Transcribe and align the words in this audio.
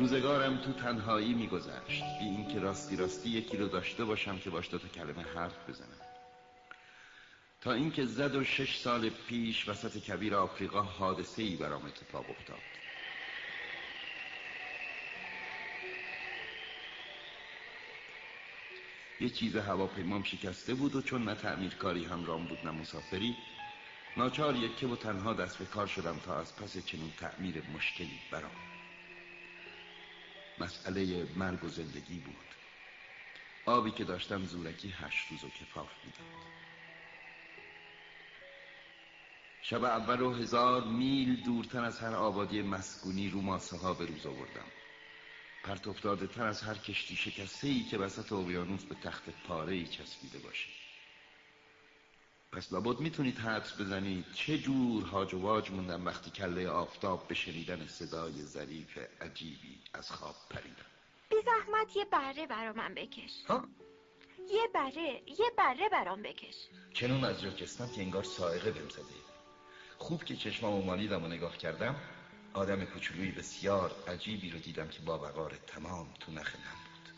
روزگارم 0.00 0.56
تو 0.56 0.72
تنهایی 0.72 1.34
میگذشت. 1.34 2.02
بی 2.18 2.24
اینکه 2.24 2.58
راستی 2.58 2.96
راستی 2.96 3.28
یکی 3.28 3.56
رو 3.56 3.68
داشته 3.68 4.04
باشم 4.04 4.38
که 4.38 4.50
باش 4.50 4.68
تا 4.68 4.78
کلمه 4.78 5.22
حرف 5.22 5.68
بزنم. 5.68 6.00
تا 7.60 7.72
اینکه 7.72 8.06
زد 8.06 8.34
و 8.34 8.44
شش 8.44 8.76
سال 8.78 9.08
پیش 9.08 9.68
وسط 9.68 9.98
کبیر 9.98 10.34
آفریقا 10.34 10.82
حادثه 10.82 11.42
ای 11.42 11.56
برام 11.56 11.84
اتفاق 11.84 12.30
افتاد. 12.30 12.58
یه 19.20 19.28
چیز 19.28 19.56
هواپیمام 19.56 20.22
شکسته 20.22 20.74
بود 20.74 20.94
و 20.94 21.02
چون 21.02 21.24
نه 21.24 21.34
تعمیرکاری 21.34 22.04
همرام 22.04 22.44
بود 22.44 22.58
نه 22.64 22.70
مسافری 22.70 23.36
ناچار 24.16 24.56
یکه 24.56 24.86
و 24.86 24.96
تنها 24.96 25.32
دست 25.32 25.58
به 25.58 25.64
کار 25.64 25.86
شدم 25.86 26.18
تا 26.26 26.40
از 26.40 26.56
پس 26.56 26.86
چنین 26.86 27.12
تعمیر 27.18 27.62
مشکلی 27.74 28.20
برام. 28.32 28.79
مسئله 30.60 31.26
مرگ 31.36 31.64
و 31.64 31.68
زندگی 31.68 32.18
بود. 32.18 32.54
آبی 33.66 33.90
که 33.90 34.04
داشتم 34.04 34.44
زورکی 34.44 34.88
هشت 34.88 35.30
روز 35.30 35.44
و 35.44 35.48
کفاف 35.48 35.90
می‌داد. 36.04 36.50
شب 39.62 39.84
اول 39.84 40.20
و 40.20 40.34
هزار 40.34 40.84
میل 40.84 41.42
دورتر 41.42 41.84
از 41.84 41.98
هر 41.98 42.14
آبادی 42.14 42.62
مسکونی 42.62 43.30
رو 43.30 43.40
ماسه 43.40 43.76
ها 43.76 43.94
به 43.94 44.06
روز 44.06 44.26
آوردم. 44.26 44.66
پرت 45.64 46.32
تر 46.32 46.46
از 46.46 46.62
هر 46.62 46.74
کشتی 46.74 47.16
شکسته 47.16 47.68
ای 47.68 47.84
که 47.84 47.98
وسط 47.98 48.32
اقیانوس 48.32 48.84
به 48.84 48.94
تخت 48.94 49.30
پاره 49.30 49.74
ای 49.74 49.86
چسبیده 49.86 50.38
باشه. 50.38 50.89
پس 52.60 52.72
لابد 52.72 53.00
می‌تونید 53.00 53.38
حدس 53.38 53.80
بزنید 53.80 54.24
چه 54.34 54.58
جور 54.58 55.04
هاج 55.04 55.34
و 55.34 55.40
واج 55.40 55.70
موندم 55.70 56.06
وقتی 56.06 56.30
کله 56.30 56.68
آفتاب 56.68 57.28
به 57.28 57.34
شنیدن 57.34 57.86
صدای 57.86 58.32
ظریف 58.32 58.98
عجیبی 59.20 59.80
از 59.94 60.10
خواب 60.10 60.34
پریدم. 60.50 60.86
بی 61.30 61.36
زحمت 61.44 61.96
یه 61.96 62.04
بره 62.04 62.46
برا 62.46 62.72
من 62.72 62.94
بکش. 62.94 63.44
ها؟ 63.48 63.64
یه 64.50 64.68
بره 64.74 65.22
یه 65.26 65.50
بره 65.58 65.88
برام 65.88 66.22
بکش. 66.22 66.54
چنون 66.94 67.24
از 67.24 67.42
جا 67.42 67.50
کستم 67.50 67.88
که 67.88 68.02
انگار 68.02 68.22
سائقه 68.22 68.70
بهم 68.70 68.88
زده. 68.88 69.04
خوب 69.98 70.24
که 70.24 70.36
چشمامو 70.36 70.82
مالیدم 70.82 71.24
و 71.24 71.28
نگاه 71.28 71.56
کردم 71.56 71.96
آدم 72.54 72.84
کوچولویی 72.84 73.30
بسیار 73.30 73.94
عجیبی 74.08 74.50
رو 74.50 74.58
دیدم 74.58 74.88
که 74.88 75.02
با 75.02 75.18
وقار 75.18 75.58
تمام 75.66 76.08
تو 76.20 76.32
نخ 76.32 76.54
من 76.54 76.60
بود. 76.60 77.14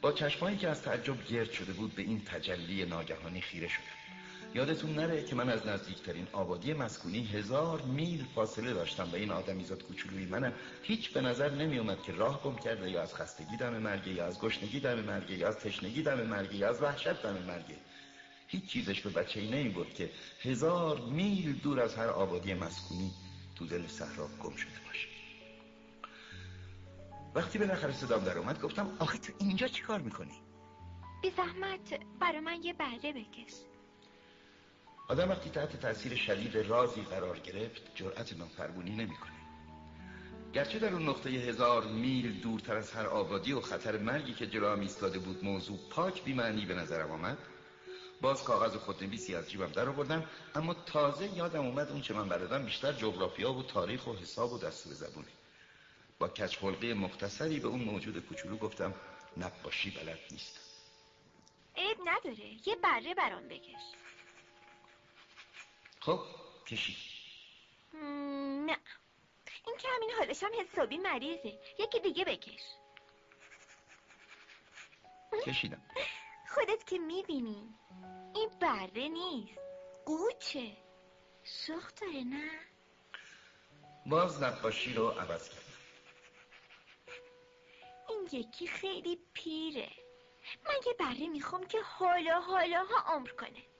با 0.00 0.12
چشمایی 0.12 0.56
که 0.56 0.68
از 0.68 0.82
تعجب 0.82 1.26
گرد 1.26 1.52
شده 1.52 1.72
بود 1.72 1.94
به 1.94 2.02
این 2.02 2.24
تجلی 2.24 2.84
ناگهانی 2.84 3.40
خیره 3.40 3.68
شدم. 3.68 4.11
یادتون 4.54 4.94
نره 4.94 5.24
که 5.24 5.34
من 5.34 5.48
از 5.48 5.66
نزدیکترین 5.66 6.26
آبادی 6.32 6.72
مسکونی 6.72 7.26
هزار 7.26 7.82
میل 7.82 8.24
فاصله 8.34 8.74
داشتم 8.74 9.08
و 9.12 9.14
این 9.14 9.30
آدمیزاد 9.30 9.82
کوچولوی 9.82 10.26
منم 10.26 10.52
هیچ 10.82 11.12
به 11.12 11.20
نظر 11.20 11.50
نمی 11.50 11.78
اومد 11.78 12.02
که 12.02 12.12
راه 12.12 12.42
گم 12.42 12.56
کرده 12.56 12.90
یا 12.90 13.02
از 13.02 13.14
خستگی 13.14 13.56
دم 13.56 13.78
مرگه 13.78 14.12
یا 14.12 14.26
از 14.26 14.40
گشنگی 14.40 14.80
دم 14.80 15.00
مرگه 15.00 15.38
یا 15.38 15.48
از 15.48 15.58
تشنگی 15.58 16.02
دم 16.02 16.20
مرگه 16.26 16.56
یا 16.56 16.68
از 16.68 16.82
وحشت 16.82 17.22
دم 17.22 17.42
مرگه 17.46 17.76
هیچ 18.46 18.66
چیزش 18.66 19.00
به 19.00 19.10
بچه 19.10 19.40
ای 19.40 19.50
نمی 19.50 19.68
بود 19.68 19.94
که 19.94 20.10
هزار 20.42 21.00
میل 21.00 21.52
دور 21.52 21.80
از 21.80 21.94
هر 21.94 22.08
آبادی 22.08 22.54
مسکونی 22.54 23.10
تو 23.56 23.66
دل 23.66 23.86
صحرا 23.86 24.28
گم 24.42 24.56
شده 24.56 24.80
باشه. 24.86 25.08
وقتی 27.34 27.58
بالاخره 27.58 27.92
صدام 27.92 28.24
در 28.24 28.38
اومد 28.38 28.60
گفتم 28.60 28.96
آخه 28.98 29.18
تو 29.18 29.32
اینجا 29.38 29.68
چی 29.68 29.82
کار 29.82 30.00
می‌کنی؟ 30.00 30.34
بی 31.22 31.30
زحمت 31.30 32.00
برا 32.20 32.40
من 32.40 32.62
یه 32.62 32.72
بره 32.72 33.12
بکش. 33.12 33.71
آدم 35.12 35.30
وقتی 35.30 35.50
تحت 35.50 35.80
تاثیر 35.80 36.16
شدید 36.16 36.56
رازی 36.56 37.02
قرار 37.02 37.38
گرفت 37.38 37.82
جرأت 37.94 38.32
نافرمونی 38.32 38.90
نمی‌کنه. 38.90 39.32
گرچه 40.52 40.78
در 40.78 40.92
اون 40.92 41.08
نقطه 41.08 41.30
هزار 41.30 41.84
میل 41.84 42.40
دورتر 42.40 42.76
از 42.76 42.92
هر 42.92 43.06
آبادی 43.06 43.52
و 43.52 43.60
خطر 43.60 43.98
مرگی 43.98 44.34
که 44.34 44.46
جلوم 44.46 44.80
ایستاده 44.80 45.18
بود 45.18 45.44
موضوع 45.44 45.78
پاک 45.90 46.24
بیمعنی 46.24 46.66
به 46.66 46.74
نظرم 46.74 47.10
آمد 47.10 47.38
باز 48.20 48.44
کاغذ 48.44 48.76
خودنویسی 48.76 49.34
از 49.34 49.50
جیبم 49.50 49.72
در 49.72 49.88
آوردم 49.88 50.24
اما 50.54 50.74
تازه 50.74 51.36
یادم 51.36 51.66
اومد 51.66 51.90
اون 51.90 52.00
چه 52.00 52.14
من 52.14 52.28
بلدم 52.28 52.64
بیشتر 52.64 52.92
جغرافیا 52.92 53.52
و 53.52 53.62
تاریخ 53.62 54.06
و 54.06 54.12
حساب 54.12 54.52
و 54.52 54.58
دستور 54.58 54.92
زبونه 54.92 55.28
با 56.18 56.28
کچ 56.28 56.58
خلقه 56.58 56.94
مختصری 56.94 57.60
به 57.60 57.68
اون 57.68 57.80
موجود 57.80 58.18
کوچولو 58.18 58.56
گفتم 58.56 58.94
نقاشی 59.36 59.90
بلد 59.90 60.18
نیست 60.30 60.60
عیب 61.76 61.96
نداره 62.04 62.68
یه 62.68 62.76
بره 62.82 63.14
برام 63.14 63.48
بکش. 63.48 64.01
خب 66.02 66.20
کشی. 66.66 66.96
مم، 67.92 68.64
نه. 68.64 68.78
این 69.66 69.76
که 69.76 69.88
همین 69.88 70.10
حالش 70.10 70.42
هم 70.42 70.50
حسابی 70.60 70.98
مریضه. 70.98 71.60
یکی 71.78 72.00
دیگه 72.00 72.24
بکش. 72.24 72.62
کشیدم. 75.46 75.82
خودت 76.54 76.86
که 76.86 76.98
می‌بینی 76.98 77.74
این 78.34 78.50
بره 78.60 79.08
نیست. 79.08 79.58
قوچه. 80.06 80.76
سوخت 81.44 82.00
داره 82.00 82.24
نه؟ 82.24 82.50
باز 84.06 84.42
نقاشی 84.42 84.94
رو 84.94 85.08
عوض 85.08 85.48
کردم. 85.48 85.62
این 88.08 88.28
یکی 88.32 88.66
خیلی 88.66 89.18
پیره. 89.34 89.90
من 90.66 90.74
یه 90.86 90.92
بره 90.92 91.28
می‌خوام 91.28 91.66
که 91.66 91.80
حالا 91.82 92.40
حالا 92.40 92.84
ها 92.84 93.14
عمر 93.14 93.30
کنه. 93.30 93.71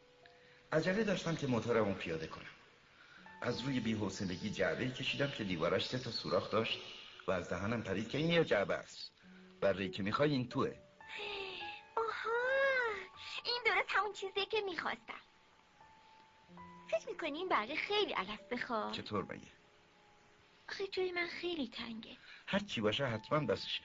عجله 0.72 1.05
داشتم 1.05 1.37
که 1.37 1.47
موتورم 1.47 1.84
رو 1.84 1.94
پیاده 1.94 2.27
کنم. 2.27 2.44
از 3.43 3.60
روی 3.60 3.81
بی‌حوصلگی 3.81 4.50
جعبه 4.50 4.91
کشیدم 4.91 5.31
که 5.31 5.44
دیوارش 5.44 5.87
سه 5.87 5.99
تا 5.99 6.10
سوراخ 6.10 6.50
داشت 6.50 6.78
و 7.27 7.31
از 7.31 7.49
دهنم 7.49 7.83
پرید 7.83 8.09
که 8.09 8.19
این 8.19 8.31
یه 8.31 8.44
جعبه 8.44 8.75
است. 8.75 9.12
بره 9.61 9.88
که 9.88 10.03
می‌خوای 10.03 10.32
این 10.32 10.49
توه. 10.49 10.75
آها 11.97 12.31
این 13.44 13.62
درست 13.66 13.88
همون 13.88 14.12
چیزیه 14.12 14.47
که 14.47 14.61
می‌خواستم. 14.61 15.21
فکر 16.91 17.09
می‌کنی 17.09 17.38
این 17.38 17.49
بره 17.49 17.77
خیلی 17.77 18.12
علف 18.12 18.43
بخواد؟ 18.50 18.93
چطور 18.93 19.25
مگه؟ 19.25 19.49
آخه 20.69 20.87
جای 20.87 21.12
من 21.12 21.27
خیلی 21.27 21.69
تنگه. 21.69 22.16
هر 22.47 22.59
چی 22.59 22.81
باشه 22.81 23.06
حتما 23.06 23.41
بسشه 23.41 23.82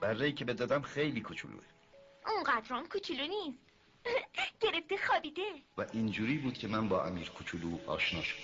بره 0.00 0.32
که 0.32 0.44
به 0.44 0.54
دادم 0.54 0.82
خیلی 0.82 1.20
کوچولوه. 1.20 1.64
اونقدر 2.26 2.74
هم 2.74 2.88
کوچولو 2.88 3.26
نیست. 3.26 3.71
گرفته 4.60 4.96
خوابیده. 5.06 5.42
و 5.78 5.86
اینجوری 5.92 6.38
بود 6.38 6.54
که 6.54 6.68
من 6.68 6.88
با 6.88 7.04
امیر 7.04 7.30
کوچولو 7.30 7.78
آشنا 7.86 8.20
شدم. 8.22 8.42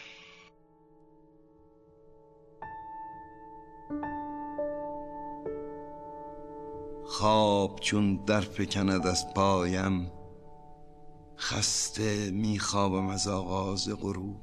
خواب 7.05 7.81
چون 7.81 8.25
در 8.25 8.41
فکند 8.41 9.07
از 9.07 9.35
پایم 9.35 10.13
خسته 11.39 12.31
میخوابم 12.31 13.07
از 13.07 13.29
آغاز 13.29 13.89
غروب. 14.01 14.41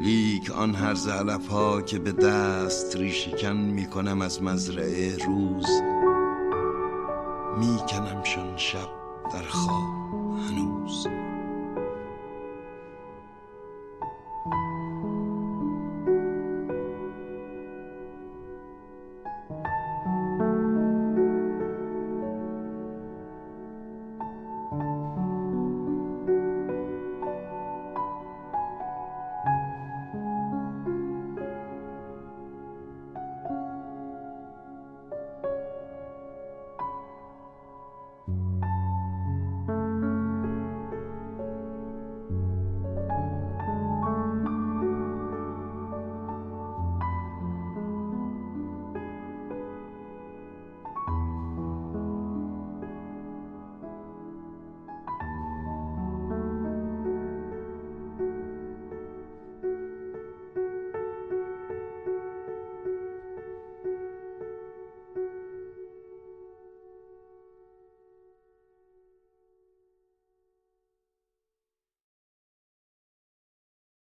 لیک 0.00 0.50
آن 0.50 0.74
هر 0.74 0.94
علف 1.10 1.48
ها 1.48 1.82
که 1.82 1.98
به 1.98 2.12
دست 2.12 2.96
ریشکن 2.96 3.56
می‌کنم 3.56 4.20
از 4.20 4.42
مزرعه 4.42 5.16
روز. 5.16 5.66
میکنمشان 7.58 8.56
شب 8.56 8.88
در 9.32 9.42
خواب 9.42 9.84
هنوز. 10.48 11.06